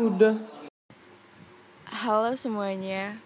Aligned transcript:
Udah. 0.00 0.40
Halo 1.84 2.32
semuanya. 2.32 3.20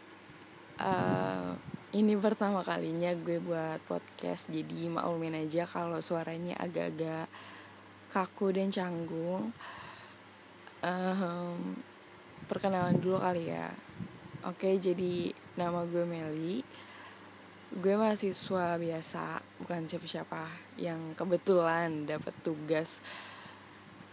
Uh, 0.82 1.54
ini 1.94 2.18
pertama 2.18 2.66
kalinya 2.66 3.14
gue 3.14 3.38
buat 3.38 3.78
podcast, 3.86 4.50
jadi 4.50 4.90
maklumin 4.90 5.46
aja 5.46 5.62
kalau 5.62 6.02
suaranya 6.02 6.58
agak-agak 6.58 7.30
kaku 8.10 8.50
dan 8.50 8.74
canggung. 8.74 9.54
Um, 10.82 11.78
perkenalan 12.50 12.98
dulu 12.98 13.22
kali 13.22 13.46
ya. 13.46 13.70
Oke, 14.42 14.74
jadi 14.82 15.30
nama 15.54 15.86
gue 15.86 16.02
Meli. 16.02 16.66
Gue 17.78 17.94
mahasiswa 17.94 18.74
biasa, 18.74 19.38
bukan 19.62 19.86
siapa-siapa 19.86 20.74
yang 20.82 21.14
kebetulan 21.14 22.10
dapat 22.10 22.34
tugas 22.42 22.98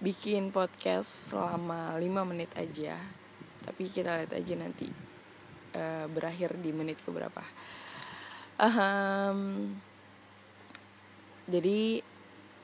bikin 0.04 0.51
podcast 0.51 1.31
selama 1.31 1.95
5 1.95 2.03
menit 2.27 2.52
aja. 2.59 2.99
Tapi 3.63 3.88
kita 3.88 4.20
lihat 4.20 4.35
aja 4.35 4.53
nanti 4.59 4.91
uh, 5.80 6.05
berakhir 6.11 6.59
di 6.59 6.75
menit 6.75 6.99
keberapa. 7.07 7.39
Um, 8.59 9.71
jadi 11.47 12.03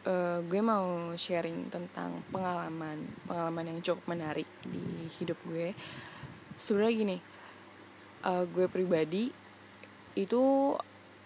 uh, 0.03 0.43
gue 0.43 0.59
mau 0.59 1.15
sharing 1.15 1.71
tentang 1.71 2.19
pengalaman 2.27 3.07
pengalaman 3.23 3.65
yang 3.71 3.79
cukup 3.87 4.03
menarik 4.11 4.47
di 4.67 5.07
hidup 5.15 5.39
gue. 5.47 5.71
Sebenarnya 6.59 6.91
gini 6.91 7.17
uh, 8.27 8.43
gue 8.51 8.67
pribadi 8.67 9.31
itu 10.19 10.75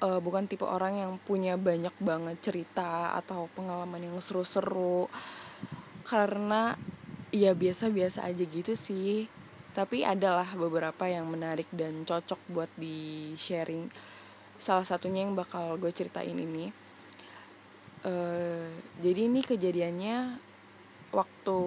uh, 0.05 0.19
bukan 0.21 0.45
tipe 0.45 0.61
orang 0.61 1.01
yang 1.01 1.11
punya 1.17 1.57
banyak 1.57 1.97
banget 1.97 2.37
cerita 2.37 3.17
atau 3.17 3.49
pengalaman 3.57 4.13
yang 4.13 4.17
seru-seru 4.21 5.09
karena 6.05 6.77
ya 7.33 7.55
biasa-biasa 7.57 8.27
aja 8.27 8.43
gitu 8.43 8.77
sih. 8.77 9.25
Tapi 9.73 10.05
adalah 10.05 10.45
beberapa 10.53 11.09
yang 11.09 11.25
menarik 11.25 11.65
dan 11.73 12.05
cocok 12.05 12.37
buat 12.53 12.69
di 12.77 13.33
sharing 13.33 13.89
salah 14.61 14.85
satunya 14.85 15.25
yang 15.25 15.33
bakal 15.33 15.75
gue 15.81 15.89
ceritain 15.89 16.37
ini. 16.37 16.69
Uh, 18.03 18.69
jadi 18.99 19.31
ini 19.31 19.41
kejadiannya 19.41 20.37
waktu 21.13 21.59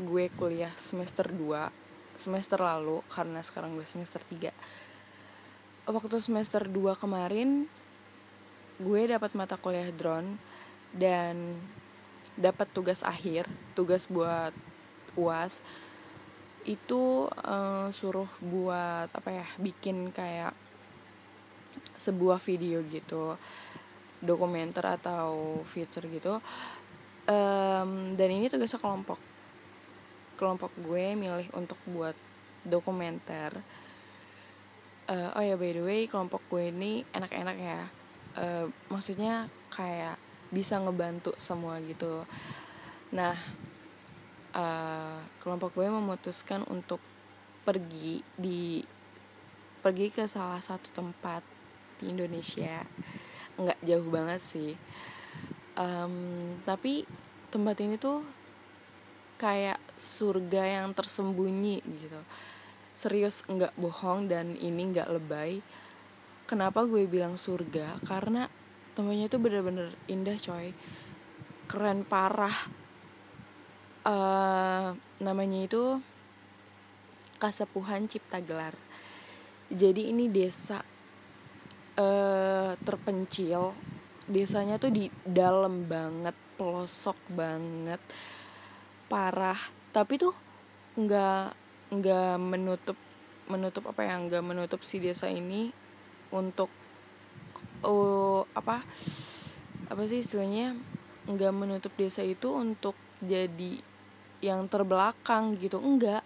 gue 0.00 0.24
kuliah 0.34 0.72
semester 0.74 1.28
2 1.28 2.18
semester 2.18 2.58
lalu 2.58 3.04
karena 3.12 3.44
sekarang 3.44 3.78
gue 3.78 3.86
semester 3.86 4.18
3 4.26 4.50
waktu 5.86 6.16
semester 6.18 6.66
2 6.66 6.98
kemarin 6.98 7.70
gue 8.80 9.00
dapat 9.06 9.36
mata 9.36 9.60
kuliah 9.60 9.92
drone 9.92 10.40
dan 10.90 11.60
dapat 12.38 12.70
tugas 12.70 13.02
akhir 13.02 13.50
tugas 13.74 14.06
buat 14.06 14.54
uas 15.18 15.58
itu 16.62 17.26
uh, 17.26 17.90
suruh 17.90 18.30
buat 18.38 19.10
apa 19.10 19.42
ya 19.42 19.46
bikin 19.58 20.14
kayak 20.14 20.54
sebuah 21.98 22.38
video 22.38 22.84
gitu 22.86 23.34
dokumenter 24.22 24.82
atau 24.98 25.62
feature 25.66 26.06
gitu. 26.10 26.42
Um, 27.28 28.16
dan 28.16 28.28
ini 28.32 28.50
tugasnya 28.50 28.80
kelompok. 28.80 29.20
Kelompok 30.38 30.72
gue 30.78 31.14
milih 31.14 31.48
untuk 31.54 31.78
buat 31.86 32.16
dokumenter. 32.66 33.58
Uh, 35.08 35.32
oh 35.34 35.44
ya 35.44 35.56
by 35.56 35.72
the 35.72 35.82
way 35.82 36.00
kelompok 36.04 36.42
gue 36.50 36.68
ini 36.68 37.06
enak-enak 37.14 37.56
ya. 37.56 37.80
Uh, 38.38 38.66
maksudnya 38.92 39.48
kayak 39.72 40.20
bisa 40.48 40.80
ngebantu 40.80 41.36
semua 41.36 41.80
gitu. 41.84 42.24
Nah 43.12 43.36
uh, 44.56 45.20
kelompok 45.40 45.76
gue 45.76 45.88
memutuskan 45.88 46.64
untuk 46.68 47.00
pergi 47.64 48.24
di 48.32 48.80
pergi 49.84 50.08
ke 50.08 50.24
salah 50.24 50.60
satu 50.60 50.88
tempat 50.92 51.44
di 52.00 52.10
Indonesia. 52.10 52.82
Nggak 53.60 53.78
jauh 53.84 54.08
banget 54.08 54.40
sih. 54.40 54.72
Um, 55.78 56.58
tapi 56.66 57.06
tempat 57.52 57.78
ini 57.78 58.00
tuh 58.00 58.26
kayak 59.38 59.78
surga 59.94 60.82
yang 60.82 60.96
tersembunyi 60.96 61.78
gitu. 61.86 62.20
Serius 62.98 63.46
nggak 63.46 63.78
bohong 63.78 64.26
dan 64.26 64.58
ini 64.58 64.90
nggak 64.90 65.08
lebay. 65.14 65.62
Kenapa 66.48 66.82
gue 66.88 67.06
bilang 67.06 67.38
surga? 67.38 68.02
Karena 68.02 68.50
tempatnya 68.98 69.30
itu 69.30 69.38
bener-bener 69.38 69.94
indah 70.10 70.34
coy. 70.42 70.74
Keren 71.70 72.02
parah. 72.02 72.66
Uh, 74.02 74.98
namanya 75.22 75.62
itu 75.62 76.02
Kasepuhan 77.38 78.10
Cipta 78.10 78.42
Gelar. 78.42 78.74
Jadi 79.70 80.10
ini 80.10 80.26
desa 80.26 80.82
uh, 81.94 82.74
terpencil. 82.82 83.78
Desanya 84.26 84.82
tuh 84.82 84.90
di 84.90 85.06
dalam 85.22 85.86
banget 85.86 86.34
pelosok 86.58 87.14
banget 87.30 88.02
parah. 89.06 89.62
Tapi 89.94 90.18
tuh 90.18 90.34
nggak 90.98 91.46
nggak 91.94 92.34
menutup 92.42 92.98
menutup 93.46 93.94
apa 93.94 94.02
ya 94.02 94.18
nggak 94.18 94.42
menutup 94.44 94.82
si 94.82 94.98
desa 94.98 95.30
ini 95.30 95.70
untuk 96.34 96.68
oh 97.86 98.46
apa 98.56 98.82
apa 99.88 100.02
sih 100.04 100.20
istilahnya 100.20 100.76
nggak 101.28 101.54
menutup 101.54 101.92
desa 101.96 102.24
itu 102.24 102.48
untuk 102.52 102.96
jadi 103.20 103.82
yang 104.40 104.70
terbelakang 104.70 105.58
gitu. 105.58 105.82
Enggak. 105.82 106.22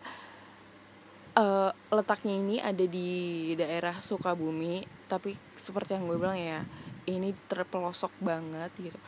Uh, 1.32 1.72
letaknya 1.88 2.36
ini 2.36 2.60
ada 2.60 2.84
di 2.84 3.56
daerah 3.56 3.96
Sukabumi 4.04 4.84
tapi 5.08 5.32
seperti 5.56 5.96
yang 5.96 6.04
gue 6.04 6.20
bilang 6.20 6.36
ya 6.36 6.60
ini 7.08 7.32
terpelosok 7.48 8.12
banget 8.20 8.68
gitu. 8.76 9.00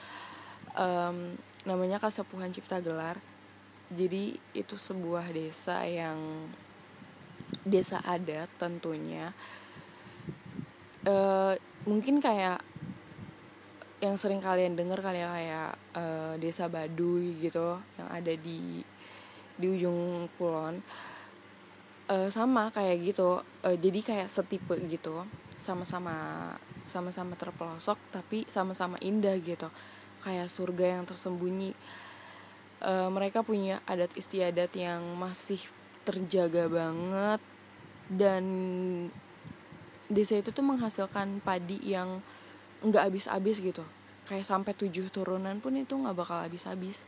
Um, 0.72 1.37
namanya 1.69 2.00
Kasepuhan 2.00 2.49
Cipta 2.50 2.81
Gelar. 2.81 3.21
Jadi 3.93 4.41
itu 4.56 4.75
sebuah 4.81 5.28
desa 5.37 5.84
yang 5.84 6.49
desa 7.62 8.00
adat 8.00 8.49
tentunya. 8.56 9.37
Uh, 11.05 11.61
mungkin 11.84 12.20
kayak 12.20 12.60
yang 14.04 14.20
sering 14.20 14.44
kalian 14.44 14.76
dengar 14.76 15.00
kali 15.00 15.24
ya 15.24 15.32
kayak 15.32 15.70
uh, 15.96 16.34
desa 16.36 16.68
Baduy 16.68 17.40
gitu 17.40 17.80
yang 17.96 18.08
ada 18.12 18.32
di 18.36 18.84
di 19.56 19.66
ujung 19.70 20.28
kulon. 20.36 20.84
Uh, 22.04 22.28
sama 22.28 22.68
kayak 22.68 23.00
gitu. 23.00 23.40
Uh, 23.64 23.76
jadi 23.80 24.00
kayak 24.04 24.28
setipe 24.28 24.76
gitu. 24.84 25.24
Sama-sama 25.56 26.52
sama-sama 26.84 27.32
terpelosok 27.32 27.96
tapi 28.12 28.44
sama-sama 28.52 29.00
indah 29.00 29.40
gitu. 29.40 29.72
Kayak 30.20 30.52
surga 30.52 31.00
yang 31.00 31.04
tersembunyi. 31.08 31.72
Uh, 32.84 33.08
mereka 33.08 33.40
punya 33.40 33.80
adat 33.88 34.12
istiadat 34.12 34.68
yang 34.76 35.00
masih 35.16 35.64
terjaga 36.04 36.68
banget 36.68 37.40
dan 38.12 38.44
desa 40.14 40.38
itu 40.38 40.54
tuh 40.54 40.62
menghasilkan 40.62 41.42
padi 41.42 41.82
yang 41.82 42.22
nggak 42.86 43.10
habis-habis 43.10 43.58
gitu. 43.58 43.84
Kayak 44.25 44.47
sampai 44.47 44.72
tujuh 44.72 45.10
turunan 45.10 45.58
pun 45.60 45.75
itu 45.76 45.92
nggak 45.92 46.16
bakal 46.16 46.38
habis-habis. 46.41 47.02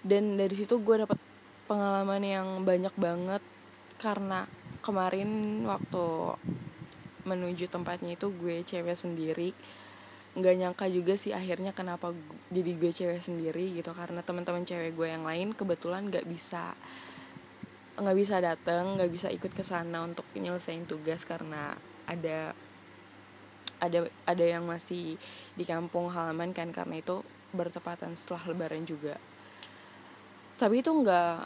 Dan 0.00 0.38
dari 0.38 0.54
situ 0.54 0.78
gue 0.80 1.04
dapet 1.04 1.18
pengalaman 1.66 2.22
yang 2.22 2.46
banyak 2.62 2.94
banget. 2.94 3.42
Karena 3.98 4.46
kemarin 4.78 5.62
waktu 5.66 6.38
menuju 7.26 7.68
tempatnya 7.68 8.16
itu 8.16 8.32
gue 8.32 8.64
cewek 8.64 8.96
sendiri 8.96 9.52
nggak 10.38 10.54
nyangka 10.54 10.86
juga 10.86 11.18
sih 11.18 11.34
akhirnya 11.34 11.74
kenapa 11.74 12.14
jadi 12.54 12.70
gue 12.78 12.92
cewek 12.94 13.20
sendiri 13.20 13.74
gitu. 13.74 13.90
Karena 13.90 14.22
teman-teman 14.22 14.62
cewek 14.62 14.94
gue 14.94 15.08
yang 15.10 15.26
lain 15.26 15.50
kebetulan 15.52 16.06
nggak 16.06 16.24
bisa 16.30 16.78
nggak 17.98 18.16
bisa 18.16 18.38
datang 18.38 18.94
nggak 18.94 19.10
bisa 19.10 19.28
ikut 19.34 19.50
ke 19.50 19.66
sana 19.66 20.06
untuk 20.06 20.22
nyelesain 20.38 20.86
tugas 20.86 21.26
karena 21.26 21.74
ada 22.08 22.56
ada 23.78 24.10
ada 24.26 24.44
yang 24.44 24.66
masih 24.66 25.20
di 25.54 25.64
kampung 25.68 26.10
halaman 26.10 26.50
kan 26.50 26.72
karena 26.74 26.98
itu 26.98 27.22
bertepatan 27.54 28.16
setelah 28.18 28.48
lebaran 28.50 28.82
juga. 28.88 29.20
Tapi 30.58 30.82
itu 30.82 30.90
nggak 30.90 31.38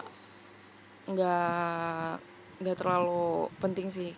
nggak 1.12 2.10
nggak 2.62 2.76
terlalu 2.78 3.52
penting 3.60 3.92
sih. 3.92 4.14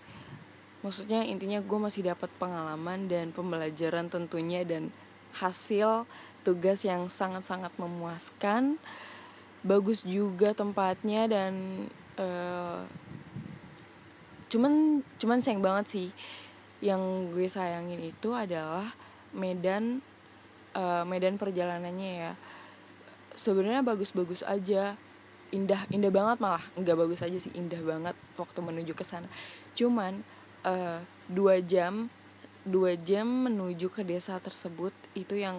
Maksudnya 0.84 1.24
intinya 1.24 1.64
gue 1.64 1.78
masih 1.80 2.04
dapat 2.04 2.28
pengalaman 2.36 3.08
dan 3.08 3.32
pembelajaran 3.32 4.12
tentunya 4.12 4.62
dan 4.68 4.92
hasil 5.32 6.04
tugas 6.44 6.84
yang 6.84 7.08
sangat-sangat 7.08 7.72
memuaskan 7.80 8.76
bagus 9.64 10.04
juga 10.04 10.52
tempatnya 10.52 11.24
dan 11.24 11.52
uh, 12.20 12.84
cuman 14.54 15.02
cuman 15.18 15.42
sayang 15.42 15.58
banget 15.58 15.86
sih. 15.90 16.08
Yang 16.78 17.02
gue 17.34 17.46
sayangin 17.50 17.98
itu 17.98 18.30
adalah 18.30 18.94
medan 19.34 19.98
uh, 20.78 21.02
medan 21.02 21.34
perjalanannya 21.34 22.10
ya. 22.22 22.32
Sebenarnya 23.34 23.82
bagus-bagus 23.82 24.46
aja. 24.46 24.94
Indah 25.50 25.82
indah 25.90 26.14
banget 26.14 26.38
malah. 26.38 26.62
Nggak 26.78 26.94
bagus 26.94 27.20
aja 27.26 27.34
sih 27.34 27.50
indah 27.58 27.82
banget 27.82 28.14
waktu 28.38 28.58
menuju 28.62 28.94
ke 28.94 29.02
sana. 29.02 29.26
Cuman 29.74 30.22
uh, 30.62 31.02
dua 31.26 31.58
jam 31.58 32.06
dua 32.62 32.94
jam 32.94 33.26
menuju 33.50 33.90
ke 33.90 34.06
desa 34.06 34.38
tersebut 34.38 34.94
itu 35.12 35.36
yang 35.36 35.58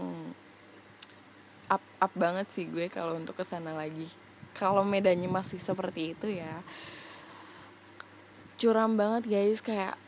up 1.70 1.84
up 2.02 2.14
banget 2.16 2.50
sih 2.50 2.66
gue 2.66 2.88
kalau 2.88 3.20
untuk 3.20 3.36
ke 3.36 3.44
sana 3.44 3.76
lagi. 3.76 4.08
Kalau 4.56 4.88
medannya 4.88 5.28
masih 5.28 5.60
seperti 5.60 6.16
itu 6.16 6.32
ya 6.32 6.64
curam 8.56 8.96
banget 8.96 9.24
guys. 9.28 9.60
Kayak 9.64 10.00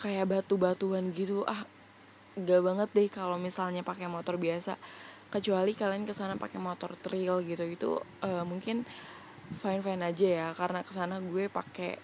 kayak 0.00 0.28
batu-batuan 0.28 1.12
gitu. 1.16 1.44
Ah 1.48 1.64
gak 2.34 2.62
banget 2.66 2.88
deh 2.90 3.08
kalau 3.08 3.38
misalnya 3.38 3.86
pakai 3.86 4.06
motor 4.10 4.36
biasa. 4.40 4.76
Kecuali 5.30 5.74
kalian 5.74 6.06
ke 6.06 6.14
sana 6.14 6.38
pakai 6.38 6.60
motor 6.62 6.94
trail 7.00 7.42
gitu. 7.42 7.64
Itu 7.66 7.90
uh, 8.22 8.44
mungkin 8.46 8.86
fine 9.58 9.82
fine 9.82 10.02
aja 10.02 10.26
ya. 10.28 10.48
Karena 10.54 10.86
ke 10.86 10.92
sana 10.94 11.18
gue 11.18 11.50
pakai 11.50 11.98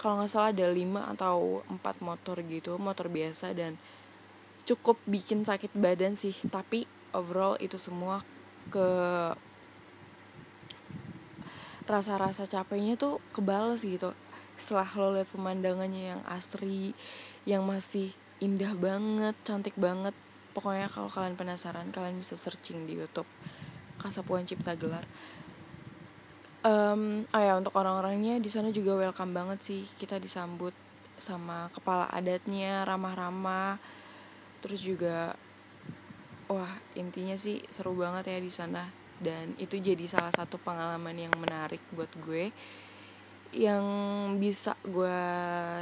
kalau 0.00 0.20
nggak 0.20 0.30
salah 0.32 0.52
ada 0.52 0.68
lima 0.68 1.08
atau 1.08 1.64
empat 1.70 2.04
motor 2.04 2.40
gitu 2.44 2.76
motor 2.80 3.08
biasa. 3.12 3.52
Dan 3.52 3.76
cukup 4.64 4.96
bikin 5.04 5.44
sakit 5.44 5.76
badan 5.76 6.16
sih. 6.16 6.32
Tapi 6.48 6.88
overall 7.14 7.56
itu 7.60 7.76
semua 7.76 8.24
ke 8.72 8.88
rasa-rasa 11.84 12.48
capeknya 12.48 12.96
tuh 12.96 13.20
kebales 13.36 13.84
gitu 13.84 14.16
setelah 14.54 14.88
lo 14.96 15.08
lihat 15.18 15.28
pemandangannya 15.34 16.14
yang 16.14 16.22
asri 16.30 16.94
yang 17.44 17.66
masih 17.66 18.14
indah 18.38 18.72
banget 18.74 19.34
cantik 19.46 19.74
banget 19.76 20.14
pokoknya 20.54 20.86
kalau 20.88 21.10
kalian 21.10 21.34
penasaran 21.34 21.90
kalian 21.90 22.22
bisa 22.22 22.38
searching 22.38 22.86
di 22.86 22.94
YouTube 22.98 23.26
Kasapuan 23.98 24.44
Cipta 24.44 24.76
Gelar. 24.76 25.08
Um, 26.64 27.28
oh 27.28 27.40
ya 27.40 27.60
untuk 27.60 27.76
orang-orangnya 27.76 28.40
di 28.40 28.48
sana 28.48 28.72
juga 28.72 28.96
welcome 28.96 29.32
banget 29.32 29.60
sih. 29.64 29.82
Kita 29.96 30.16
disambut 30.16 30.72
sama 31.16 31.68
kepala 31.72 32.08
adatnya 32.12 32.84
ramah-ramah. 32.84 33.80
Terus 34.60 34.80
juga 34.80 35.36
wah 36.48 36.72
intinya 36.96 37.36
sih 37.36 37.64
seru 37.72 37.96
banget 37.96 38.28
ya 38.28 38.38
di 38.40 38.52
sana. 38.52 38.84
Dan 39.20 39.56
itu 39.56 39.80
jadi 39.80 40.04
salah 40.04 40.32
satu 40.36 40.60
pengalaman 40.60 41.16
yang 41.16 41.32
menarik 41.40 41.80
buat 41.96 42.10
gue 42.24 42.52
yang 43.54 43.86
bisa 44.42 44.74
gue 44.82 45.18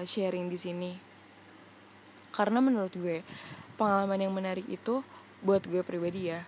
sharing 0.05 0.47
di 0.53 0.59
sini. 0.61 0.93
Karena 2.33 2.61
menurut 2.61 2.93
gue 2.93 3.25
pengalaman 3.81 4.21
yang 4.21 4.33
menarik 4.33 4.69
itu 4.69 5.01
buat 5.41 5.65
gue 5.65 5.81
pribadi 5.83 6.31
ya. 6.33 6.45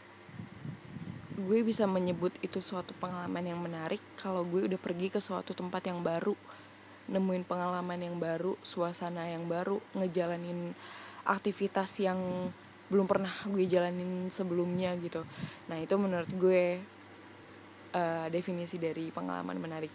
Gue 1.35 1.67
bisa 1.67 1.88
menyebut 1.88 2.31
itu 2.41 2.62
suatu 2.62 2.94
pengalaman 2.97 3.43
yang 3.44 3.59
menarik 3.59 4.00
kalau 4.15 4.47
gue 4.47 4.69
udah 4.69 4.79
pergi 4.79 5.11
ke 5.11 5.19
suatu 5.19 5.56
tempat 5.56 5.85
yang 5.88 6.05
baru. 6.05 6.37
Nemuin 7.11 7.44
pengalaman 7.44 8.00
yang 8.00 8.17
baru 8.17 8.56
suasana 8.65 9.29
yang 9.29 9.44
baru 9.44 9.81
ngejalanin 9.93 10.73
aktivitas 11.25 12.00
yang 12.00 12.21
belum 12.88 13.09
pernah 13.09 13.32
gue 13.49 13.65
jalanin 13.65 14.29
sebelumnya 14.29 14.93
gitu. 15.00 15.25
Nah 15.73 15.81
itu 15.81 15.97
menurut 15.97 16.29
gue 16.37 16.81
uh, 17.97 18.26
definisi 18.29 18.76
dari 18.76 19.09
pengalaman 19.09 19.56
menarik 19.56 19.93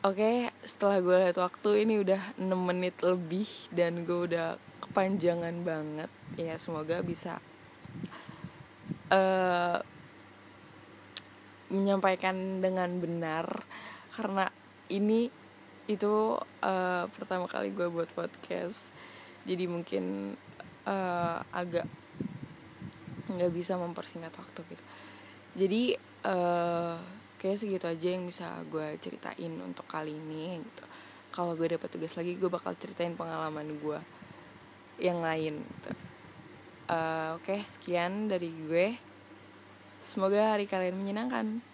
Oke, 0.00 0.48
setelah 0.64 1.04
gue 1.04 1.12
lihat 1.12 1.36
waktu 1.36 1.84
ini 1.84 2.00
udah 2.00 2.32
6 2.40 2.48
menit 2.56 2.96
lebih 3.04 3.44
dan 3.68 4.08
gue 4.08 4.32
udah 4.32 4.56
kepanjangan 4.80 5.60
banget. 5.60 6.08
Ya, 6.40 6.56
semoga 6.56 7.04
bisa 7.04 7.36
uh, 9.12 9.76
menyampaikan 11.68 12.64
dengan 12.64 12.96
benar. 12.96 13.44
Karena 14.16 14.48
ini 14.88 15.28
itu 15.84 16.40
uh, 16.40 17.04
pertama 17.12 17.44
kali 17.44 17.68
gue 17.68 17.92
buat 17.92 18.08
podcast. 18.16 18.96
Jadi 19.44 19.68
mungkin 19.68 20.32
uh, 20.88 21.44
agak 21.52 21.84
nggak 23.28 23.52
bisa 23.52 23.76
mempersingkat 23.76 24.32
waktu 24.32 24.64
gitu. 24.64 24.84
Jadi 25.60 25.82
uh, 26.24 27.19
kayak 27.40 27.56
segitu 27.56 27.88
aja 27.88 28.08
yang 28.12 28.28
bisa 28.28 28.52
gue 28.68 29.00
ceritain 29.00 29.52
untuk 29.64 29.88
kali 29.88 30.12
ini 30.12 30.60
gitu. 30.60 30.84
Kalau 31.32 31.56
gue 31.56 31.72
dapat 31.72 31.88
tugas 31.88 32.12
lagi 32.12 32.36
gue 32.36 32.50
bakal 32.52 32.76
ceritain 32.76 33.16
pengalaman 33.16 33.80
gue 33.80 33.98
yang 35.00 35.24
lain 35.24 35.64
gitu. 35.64 35.90
Uh, 36.90 37.40
oke 37.40 37.48
okay, 37.48 37.64
sekian 37.64 38.28
dari 38.28 38.52
gue. 38.52 39.00
Semoga 40.04 40.52
hari 40.52 40.68
kalian 40.68 41.00
menyenangkan 41.00 41.64